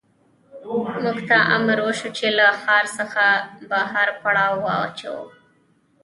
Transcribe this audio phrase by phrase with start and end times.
[1.01, 3.25] موږ ته امر وشو چې له ښار څخه
[3.69, 5.25] بهر پړاو واچوو